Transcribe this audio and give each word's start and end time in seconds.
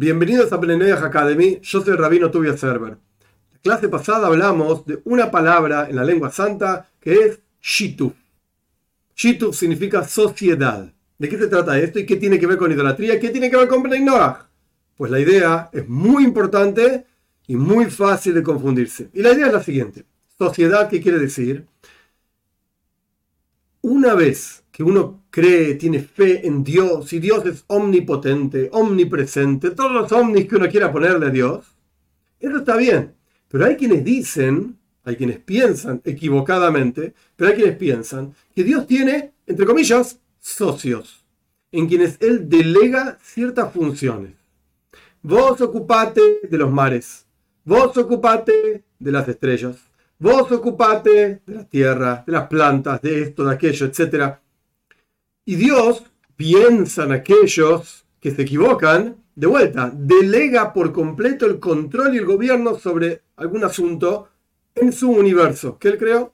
Bienvenidos 0.00 0.52
a 0.52 0.60
Plenedias 0.60 1.02
Academy, 1.02 1.58
yo 1.60 1.82
soy 1.82 1.90
el 1.90 1.98
Rabino 1.98 2.30
Tubia 2.30 2.56
Server. 2.56 2.90
La 3.50 3.58
clase 3.60 3.88
pasada 3.88 4.28
hablamos 4.28 4.86
de 4.86 5.00
una 5.04 5.28
palabra 5.28 5.88
en 5.90 5.96
la 5.96 6.04
lengua 6.04 6.30
santa 6.30 6.88
que 7.00 7.14
es 7.14 7.40
Shitu. 7.60 8.14
Shitu 9.16 9.52
significa 9.52 10.06
sociedad. 10.06 10.88
¿De 11.18 11.28
qué 11.28 11.36
se 11.36 11.48
trata 11.48 11.76
esto 11.80 11.98
y 11.98 12.06
qué 12.06 12.14
tiene 12.14 12.38
que 12.38 12.46
ver 12.46 12.58
con 12.58 12.70
idolatría? 12.70 13.18
¿Qué 13.18 13.30
tiene 13.30 13.50
que 13.50 13.56
ver 13.56 13.66
con 13.66 13.82
Bnei 13.82 14.06
Pues 14.96 15.10
la 15.10 15.18
idea 15.18 15.68
es 15.72 15.88
muy 15.88 16.22
importante 16.22 17.04
y 17.48 17.56
muy 17.56 17.86
fácil 17.86 18.34
de 18.34 18.44
confundirse. 18.44 19.10
Y 19.12 19.20
la 19.20 19.32
idea 19.32 19.48
es 19.48 19.52
la 19.52 19.64
siguiente. 19.64 20.04
Sociedad, 20.38 20.88
¿qué 20.88 21.02
quiere 21.02 21.18
decir? 21.18 21.66
Una 23.88 24.14
vez 24.14 24.64
que 24.70 24.82
uno 24.82 25.22
cree, 25.30 25.76
tiene 25.76 26.00
fe 26.00 26.46
en 26.46 26.62
Dios, 26.62 27.10
y 27.14 27.20
Dios 27.20 27.46
es 27.46 27.64
omnipotente, 27.68 28.68
omnipresente, 28.70 29.70
todos 29.70 29.90
los 29.90 30.12
omnis 30.12 30.46
que 30.46 30.56
uno 30.56 30.68
quiera 30.68 30.92
ponerle 30.92 31.28
a 31.28 31.30
Dios, 31.30 31.64
eso 32.38 32.58
está 32.58 32.76
bien. 32.76 33.14
Pero 33.48 33.64
hay 33.64 33.76
quienes 33.76 34.04
dicen, 34.04 34.76
hay 35.04 35.16
quienes 35.16 35.38
piensan 35.38 36.02
equivocadamente, 36.04 37.14
pero 37.34 37.48
hay 37.48 37.56
quienes 37.56 37.78
piensan 37.78 38.34
que 38.54 38.62
Dios 38.62 38.86
tiene, 38.86 39.32
entre 39.46 39.64
comillas, 39.64 40.20
socios, 40.38 41.24
en 41.72 41.88
quienes 41.88 42.18
Él 42.20 42.46
delega 42.46 43.16
ciertas 43.22 43.72
funciones. 43.72 44.32
Vos 45.22 45.62
ocupate 45.62 46.40
de 46.42 46.58
los 46.58 46.70
mares, 46.70 47.24
vos 47.64 47.96
ocupate 47.96 48.84
de 48.98 49.12
las 49.12 49.26
estrellas, 49.26 49.87
vos 50.18 50.50
ocupate 50.52 51.42
de 51.46 51.54
la 51.54 51.64
tierra, 51.64 52.24
de 52.26 52.32
las 52.32 52.46
plantas, 52.48 53.00
de 53.02 53.22
esto, 53.22 53.44
de 53.44 53.54
aquello, 53.54 53.86
etcétera. 53.86 54.40
Y 55.44 55.56
Dios 55.56 56.02
piensa 56.36 57.04
en 57.04 57.12
aquellos 57.12 58.04
que 58.20 58.30
se 58.30 58.42
equivocan, 58.42 59.16
de 59.34 59.46
vuelta, 59.46 59.92
delega 59.94 60.72
por 60.72 60.92
completo 60.92 61.46
el 61.46 61.60
control 61.60 62.14
y 62.14 62.18
el 62.18 62.26
gobierno 62.26 62.76
sobre 62.76 63.22
algún 63.36 63.62
asunto 63.62 64.28
en 64.74 64.92
su 64.92 65.10
universo 65.10 65.78
que 65.78 65.88
él 65.88 65.98
creó. 65.98 66.32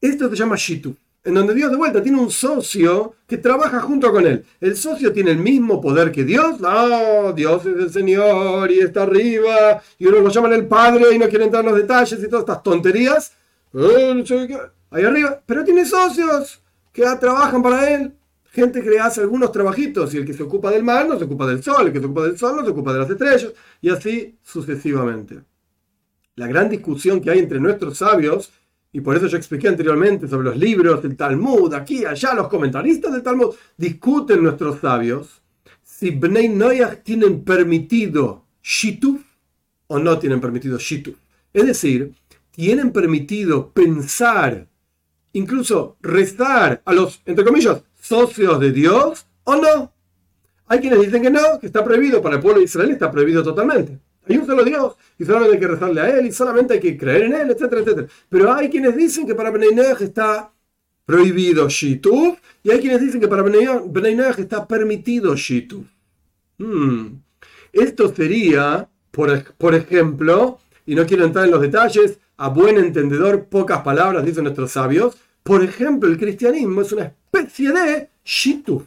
Esto 0.00 0.28
se 0.28 0.36
llama 0.36 0.56
Shitu, 0.56 0.96
en 1.24 1.34
donde 1.34 1.54
Dios 1.54 1.70
de 1.70 1.76
vuelta 1.76 2.02
tiene 2.02 2.18
un 2.18 2.30
socio 2.30 3.14
que 3.26 3.38
trabaja 3.38 3.80
junto 3.80 4.10
con 4.10 4.26
él. 4.26 4.44
El 4.60 4.76
socio 4.76 5.12
tiene 5.12 5.30
el 5.30 5.38
mismo 5.38 5.80
poder 5.80 6.10
que 6.10 6.24
Dios. 6.24 6.56
Ah, 6.64 7.32
Dios 7.34 7.64
es 7.64 7.76
el 7.76 7.90
Señor 7.90 8.70
y 8.70 8.80
está 8.80 9.02
arriba, 9.02 9.80
y 9.98 10.06
uno 10.06 10.20
lo 10.20 10.30
llaman 10.30 10.52
el 10.52 10.66
Padre 10.66 11.14
y 11.14 11.18
no 11.18 11.28
quiere 11.28 11.44
entrar 11.44 11.64
en 11.64 11.70
los 11.70 11.80
detalles 11.80 12.18
y 12.20 12.28
todas 12.28 12.42
estas 12.42 12.62
tonterías. 12.62 13.32
Ahí 14.90 15.04
arriba, 15.04 15.40
pero 15.46 15.64
tiene 15.64 15.86
socios 15.86 16.60
que 16.92 17.02
trabajan 17.20 17.62
para 17.62 17.90
él. 17.94 18.14
Gente 18.50 18.82
que 18.82 18.90
le 18.90 19.00
hace 19.00 19.22
algunos 19.22 19.50
trabajitos 19.50 20.12
y 20.12 20.18
el 20.18 20.26
que 20.26 20.34
se 20.34 20.42
ocupa 20.42 20.70
del 20.70 20.82
mar 20.82 21.08
no 21.08 21.18
se 21.18 21.24
ocupa 21.24 21.46
del 21.46 21.62
sol, 21.62 21.86
el 21.86 21.92
que 21.92 22.00
se 22.00 22.04
ocupa 22.04 22.24
del 22.24 22.36
sol 22.36 22.56
no 22.56 22.64
se 22.64 22.70
ocupa 22.70 22.92
de 22.92 22.98
las 22.98 23.08
estrellas 23.08 23.52
y 23.80 23.88
así 23.88 24.36
sucesivamente. 24.42 25.40
La 26.34 26.46
gran 26.46 26.68
discusión 26.68 27.22
que 27.22 27.30
hay 27.30 27.38
entre 27.38 27.60
nuestros 27.60 27.96
sabios, 27.98 28.52
y 28.92 29.00
por 29.00 29.16
eso 29.16 29.26
yo 29.26 29.38
expliqué 29.38 29.68
anteriormente 29.68 30.28
sobre 30.28 30.48
los 30.50 30.56
libros 30.56 31.02
del 31.02 31.16
Talmud, 31.16 31.72
aquí, 31.72 32.04
allá, 32.04 32.34
los 32.34 32.48
comentaristas 32.48 33.12
del 33.12 33.22
Talmud, 33.22 33.54
discuten 33.76 34.42
nuestros 34.42 34.80
sabios 34.80 35.40
si 35.82 36.10
Bnei 36.10 36.48
Noyach 36.48 37.02
tienen 37.02 37.42
permitido 37.42 38.44
Shituf 38.62 39.22
o 39.86 39.98
no 39.98 40.18
tienen 40.18 40.40
permitido 40.40 40.78
Shituf. 40.78 41.16
Es 41.54 41.66
decir, 41.66 42.12
tienen 42.50 42.92
permitido 42.92 43.70
pensar 43.70 44.68
incluso 45.32 45.96
restar 46.02 46.82
a 46.84 46.92
los, 46.92 47.22
entre 47.24 47.44
comillas, 47.44 47.82
socios 47.98 48.60
de 48.60 48.72
Dios 48.72 49.26
o 49.44 49.56
no. 49.56 49.92
Hay 50.66 50.80
quienes 50.80 51.00
dicen 51.00 51.22
que 51.22 51.30
no, 51.30 51.58
que 51.58 51.66
está 51.66 51.82
prohibido 51.82 52.20
para 52.20 52.36
el 52.36 52.42
pueblo 52.42 52.58
de 52.58 52.66
Israel, 52.66 52.90
está 52.90 53.10
prohibido 53.10 53.42
totalmente. 53.42 53.98
Hay 54.28 54.36
un 54.36 54.46
solo 54.46 54.64
Dios 54.64 54.94
y 55.18 55.24
solamente 55.24 55.54
hay 55.54 55.60
que 55.60 55.68
rezarle 55.68 56.00
a 56.00 56.18
Él 56.18 56.26
y 56.26 56.32
solamente 56.32 56.74
hay 56.74 56.80
que 56.80 56.96
creer 56.96 57.22
en 57.22 57.34
Él, 57.34 57.50
etcétera, 57.50 57.80
etcétera. 57.80 58.08
Pero 58.28 58.52
hay 58.52 58.70
quienes 58.70 58.96
dicen 58.96 59.26
que 59.26 59.34
para 59.34 59.50
Bnei 59.50 59.72
está 60.00 60.52
prohibido 61.04 61.68
Shituf 61.68 62.38
y 62.62 62.70
hay 62.70 62.80
quienes 62.80 63.00
dicen 63.00 63.20
que 63.20 63.28
para 63.28 63.42
Bnei 63.42 64.20
está 64.38 64.66
permitido 64.66 65.34
Shituf. 65.34 65.86
Hmm. 66.58 67.18
Esto 67.72 68.14
sería, 68.14 68.88
por, 69.10 69.54
por 69.54 69.74
ejemplo, 69.74 70.58
y 70.86 70.94
no 70.94 71.06
quiero 71.06 71.24
entrar 71.24 71.46
en 71.46 71.50
los 71.50 71.60
detalles, 71.60 72.18
a 72.36 72.48
buen 72.48 72.76
entendedor, 72.76 73.46
pocas 73.46 73.82
palabras, 73.82 74.24
dicen 74.24 74.44
nuestros 74.44 74.72
sabios. 74.72 75.16
Por 75.42 75.62
ejemplo, 75.62 76.08
el 76.08 76.18
cristianismo 76.18 76.82
es 76.82 76.92
una 76.92 77.04
especie 77.04 77.72
de 77.72 78.08
shitu, 78.24 78.84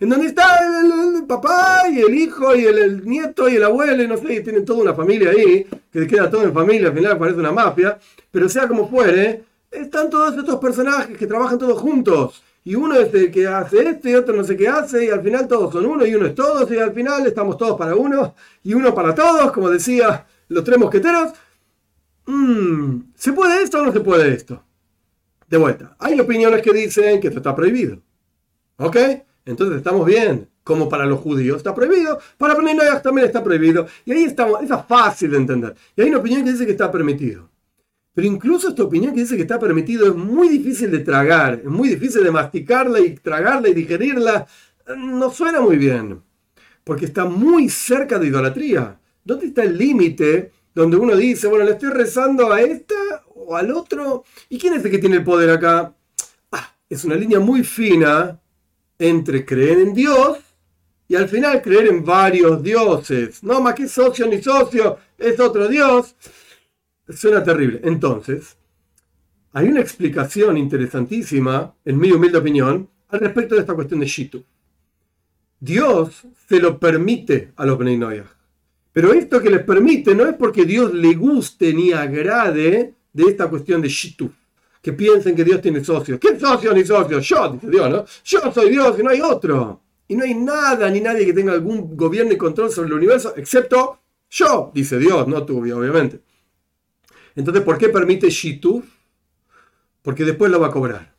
en 0.00 0.08
donde 0.08 0.26
está 0.26 0.58
el, 0.58 1.24
papá 1.26 1.84
y 1.90 2.00
el 2.00 2.14
hijo 2.14 2.54
y 2.54 2.64
el, 2.64 3.04
nieto 3.06 3.48
y 3.48 3.56
el 3.56 3.64
abuelo, 3.64 4.02
y 4.02 4.08
no 4.08 4.16
sé, 4.16 4.34
y 4.34 4.42
tienen 4.42 4.64
toda 4.64 4.82
una 4.82 4.94
familia 4.94 5.30
ahí, 5.30 5.66
que 5.92 6.06
queda 6.06 6.30
todo 6.30 6.42
en 6.44 6.52
familia, 6.52 6.88
al 6.88 6.94
final 6.94 7.18
parece 7.18 7.40
una 7.40 7.52
mafia, 7.52 7.98
pero 8.30 8.48
sea 8.48 8.68
como 8.68 8.88
fuere, 8.88 9.44
están 9.70 10.10
todos 10.10 10.36
estos 10.36 10.58
personajes 10.58 11.16
que 11.16 11.26
trabajan 11.26 11.58
todos 11.58 11.80
juntos. 11.80 12.42
Y 12.64 12.74
uno 12.74 12.96
es 12.96 13.14
el 13.14 13.30
que 13.30 13.46
hace 13.46 13.90
esto 13.90 14.08
y 14.08 14.14
otro 14.14 14.34
no 14.34 14.42
sé 14.42 14.56
qué 14.56 14.68
hace, 14.68 15.06
y 15.06 15.08
al 15.08 15.22
final 15.22 15.46
todos 15.46 15.72
son 15.72 15.86
uno 15.86 16.04
y 16.04 16.14
uno 16.14 16.26
es 16.26 16.34
todos, 16.34 16.70
y 16.70 16.78
al 16.78 16.92
final 16.92 17.26
estamos 17.26 17.56
todos 17.56 17.78
para 17.78 17.94
uno 17.94 18.34
y 18.64 18.74
uno 18.74 18.94
para 18.94 19.14
todos, 19.14 19.52
como 19.52 19.70
decía 19.70 20.26
los 20.48 20.64
tres 20.64 20.78
mosqueteros. 20.78 21.32
Mm, 22.26 23.12
¿se 23.14 23.32
puede 23.32 23.62
esto 23.62 23.80
o 23.80 23.86
no 23.86 23.92
se 23.92 24.00
puede 24.00 24.34
esto? 24.34 24.62
De 25.48 25.56
vuelta, 25.56 25.96
hay 26.00 26.18
opiniones 26.18 26.60
que 26.60 26.72
dicen 26.72 27.20
que 27.20 27.28
esto 27.28 27.38
está 27.38 27.54
prohibido. 27.54 28.02
¿Ok? 28.78 28.96
Entonces 29.46 29.78
estamos 29.78 30.04
bien. 30.04 30.48
Como 30.62 30.88
para 30.88 31.06
los 31.06 31.20
judíos 31.20 31.58
está 31.58 31.72
prohibido, 31.72 32.18
para 32.36 32.54
Bnei 32.54 32.76
también 33.00 33.28
está 33.28 33.42
prohibido. 33.42 33.86
Y 34.04 34.10
ahí 34.10 34.24
estamos, 34.24 34.60
es 34.60 34.68
fácil 34.88 35.30
de 35.30 35.36
entender. 35.36 35.76
Y 35.94 36.02
hay 36.02 36.08
una 36.08 36.18
opinión 36.18 36.42
que 36.42 36.50
dice 36.50 36.66
que 36.66 36.72
está 36.72 36.90
permitido. 36.90 37.48
Pero 38.12 38.26
incluso 38.26 38.68
esta 38.68 38.82
opinión 38.82 39.14
que 39.14 39.20
dice 39.20 39.36
que 39.36 39.42
está 39.42 39.60
permitido 39.60 40.08
es 40.08 40.16
muy 40.16 40.48
difícil 40.48 40.90
de 40.90 40.98
tragar, 40.98 41.60
es 41.62 41.70
muy 41.70 41.90
difícil 41.90 42.24
de 42.24 42.32
masticarla 42.32 42.98
y 42.98 43.14
tragarla 43.14 43.68
y 43.68 43.74
digerirla. 43.74 44.46
No 44.96 45.30
suena 45.30 45.60
muy 45.60 45.76
bien, 45.76 46.20
porque 46.82 47.04
está 47.04 47.26
muy 47.26 47.68
cerca 47.68 48.18
de 48.18 48.26
idolatría. 48.26 48.98
¿Dónde 49.22 49.46
está 49.46 49.62
el 49.62 49.78
límite 49.78 50.50
donde 50.74 50.96
uno 50.96 51.14
dice, 51.14 51.46
bueno, 51.46 51.64
le 51.64 51.72
estoy 51.72 51.90
rezando 51.90 52.52
a 52.52 52.60
esta 52.60 52.94
o 53.36 53.54
al 53.54 53.70
otro. 53.70 54.24
¿Y 54.48 54.58
quién 54.58 54.74
es 54.74 54.84
el 54.84 54.90
que 54.90 54.98
tiene 54.98 55.16
el 55.16 55.24
poder 55.24 55.50
acá? 55.50 55.94
Ah, 56.50 56.74
es 56.90 57.04
una 57.04 57.14
línea 57.14 57.38
muy 57.38 57.62
fina 57.62 58.40
entre 58.98 59.44
creer 59.44 59.78
en 59.78 59.94
Dios 59.94 60.38
y 61.08 61.14
al 61.14 61.28
final 61.28 61.62
creer 61.62 61.86
en 61.88 62.04
varios 62.04 62.62
dioses. 62.62 63.42
No, 63.42 63.60
más 63.60 63.74
que 63.74 63.88
socio 63.88 64.26
ni 64.26 64.42
socio, 64.42 64.98
es 65.18 65.38
otro 65.38 65.68
dios. 65.68 66.16
Suena 67.08 67.42
terrible. 67.44 67.80
Entonces, 67.84 68.56
hay 69.52 69.68
una 69.68 69.80
explicación 69.80 70.56
interesantísima, 70.56 71.74
en 71.84 71.98
mi 71.98 72.10
humilde 72.10 72.38
opinión, 72.38 72.88
al 73.08 73.20
respecto 73.20 73.54
de 73.54 73.60
esta 73.60 73.74
cuestión 73.74 74.00
de 74.00 74.06
Shitu. 74.06 74.44
Dios 75.60 76.22
se 76.48 76.60
lo 76.60 76.78
permite 76.78 77.52
a 77.56 77.64
los 77.64 77.78
Bnei 77.78 78.22
pero 78.96 79.12
esto 79.12 79.42
que 79.42 79.50
les 79.50 79.62
permite 79.62 80.14
no 80.14 80.24
es 80.24 80.34
porque 80.36 80.64
Dios 80.64 80.94
le 80.94 81.12
guste 81.12 81.74
ni 81.74 81.92
agrade 81.92 82.94
de 83.12 83.24
esta 83.24 83.46
cuestión 83.46 83.82
de 83.82 83.90
Shitu. 83.90 84.30
Que 84.86 84.92
piensen 84.92 85.34
que 85.34 85.42
Dios 85.42 85.60
tiene 85.60 85.82
socios. 85.82 86.16
¿Qué 86.20 86.38
socios 86.38 86.72
ni 86.72 86.84
socios? 86.84 87.26
Yo, 87.26 87.48
dice 87.48 87.68
Dios, 87.68 87.90
¿no? 87.90 88.04
Yo 88.22 88.52
soy 88.52 88.70
Dios 88.70 88.96
y 88.96 89.02
no 89.02 89.10
hay 89.10 89.20
otro. 89.20 89.80
Y 90.06 90.14
no 90.14 90.22
hay 90.22 90.32
nada 90.32 90.88
ni 90.88 91.00
nadie 91.00 91.26
que 91.26 91.32
tenga 91.32 91.54
algún 91.54 91.96
gobierno 91.96 92.32
y 92.32 92.36
control 92.36 92.70
sobre 92.70 92.86
el 92.86 92.94
universo, 92.94 93.34
excepto 93.36 93.98
yo, 94.30 94.70
dice 94.72 94.96
Dios, 95.00 95.26
no 95.26 95.44
tú, 95.44 95.58
obviamente. 95.58 96.20
Entonces, 97.34 97.64
¿por 97.64 97.78
qué 97.78 97.88
permite 97.88 98.30
Shitu? 98.30 98.84
Porque 100.02 100.24
después 100.24 100.52
lo 100.52 100.60
va 100.60 100.68
a 100.68 100.70
cobrar. 100.70 101.12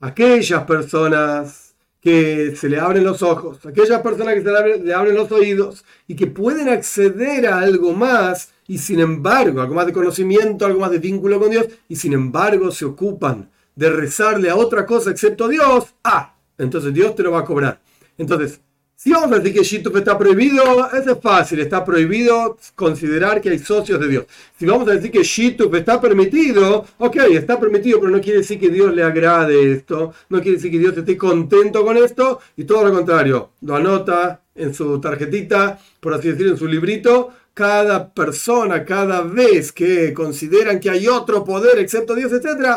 Aquellas 0.00 0.64
personas 0.64 1.69
que 2.00 2.56
se 2.56 2.68
le 2.68 2.80
abren 2.80 3.04
los 3.04 3.22
ojos, 3.22 3.64
aquellas 3.66 4.00
personas 4.00 4.34
que 4.34 4.42
se 4.42 4.78
le 4.78 4.94
abren, 4.94 5.14
los 5.14 5.30
oídos 5.30 5.84
y 6.06 6.16
que 6.16 6.26
pueden 6.26 6.68
acceder 6.68 7.46
a 7.46 7.60
algo 7.60 7.92
más 7.92 8.52
y 8.66 8.78
sin 8.78 9.00
embargo, 9.00 9.60
algo 9.60 9.74
más 9.74 9.86
de 9.86 9.92
conocimiento, 9.92 10.64
algo 10.64 10.80
más 10.80 10.90
de 10.90 10.98
vínculo 10.98 11.38
con 11.38 11.50
Dios 11.50 11.66
y 11.88 11.96
sin 11.96 12.14
embargo 12.14 12.70
se 12.70 12.86
ocupan 12.86 13.50
de 13.74 13.90
rezarle 13.90 14.48
a 14.48 14.56
otra 14.56 14.86
cosa 14.86 15.10
excepto 15.10 15.44
a 15.44 15.48
Dios, 15.48 15.94
ah, 16.04 16.34
entonces 16.56 16.92
Dios 16.94 17.14
te 17.14 17.22
lo 17.22 17.32
va 17.32 17.40
a 17.40 17.44
cobrar. 17.44 17.80
Entonces, 18.16 18.60
si 19.02 19.12
vamos 19.12 19.32
a 19.32 19.38
decir 19.38 19.54
que 19.54 19.64
Shituf 19.64 19.96
está 19.96 20.18
prohibido, 20.18 20.62
eso 20.92 21.12
es 21.12 21.18
fácil, 21.22 21.60
está 21.60 21.82
prohibido 21.82 22.58
considerar 22.74 23.40
que 23.40 23.48
hay 23.48 23.58
socios 23.58 23.98
de 23.98 24.08
Dios. 24.08 24.26
Si 24.58 24.66
vamos 24.66 24.86
a 24.90 24.92
decir 24.92 25.10
que 25.10 25.22
Shituf 25.22 25.74
está 25.74 25.98
permitido, 25.98 26.84
ok, 26.98 27.16
está 27.30 27.58
permitido, 27.58 27.98
pero 27.98 28.12
no 28.12 28.20
quiere 28.20 28.40
decir 28.40 28.60
que 28.60 28.68
Dios 28.68 28.94
le 28.94 29.02
agrade 29.02 29.72
esto, 29.72 30.12
no 30.28 30.42
quiere 30.42 30.58
decir 30.58 30.70
que 30.70 30.78
Dios 30.78 30.94
esté 30.98 31.16
contento 31.16 31.82
con 31.82 31.96
esto, 31.96 32.40
y 32.58 32.64
todo 32.64 32.84
lo 32.84 32.92
contrario, 32.92 33.52
lo 33.62 33.74
anota 33.74 34.42
en 34.54 34.74
su 34.74 35.00
tarjetita, 35.00 35.78
por 35.98 36.12
así 36.12 36.28
decirlo, 36.28 36.52
en 36.52 36.58
su 36.58 36.66
librito, 36.66 37.32
cada 37.54 38.12
persona, 38.12 38.84
cada 38.84 39.22
vez 39.22 39.72
que 39.72 40.12
consideran 40.12 40.78
que 40.78 40.90
hay 40.90 41.08
otro 41.08 41.42
poder 41.42 41.78
excepto 41.78 42.14
Dios, 42.14 42.32
etc., 42.32 42.76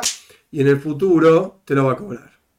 y 0.51 0.61
en 0.61 0.69
el 0.69 0.79
futuro 0.79 1.59
te 1.65 1.75
lo 1.75 1.83
va 1.83 1.91
a 1.91 1.97
cobrar. 1.97 2.32